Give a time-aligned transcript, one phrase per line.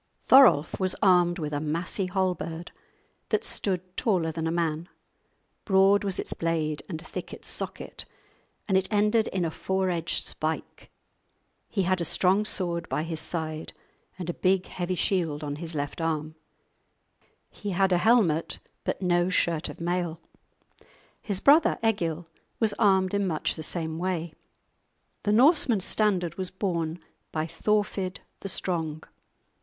[0.23, 2.71] Thorolf was armed with a massy halberd
[3.29, 4.89] that stood taller than a man;
[5.63, 8.05] broad was its blade and thick its socket,
[8.67, 10.89] and it ended in a four edged spike.
[11.69, 13.73] He had a strong sword by his side
[14.17, 16.33] and a big, heavy shield on his left arm;
[17.51, 20.19] he had a helmet but no shirt of mail.
[21.21, 22.25] His brother Egil
[22.59, 24.33] was armed in much the same way.
[25.21, 26.97] The Norsemen's standard was borne
[27.31, 29.03] by Thorfid the strong.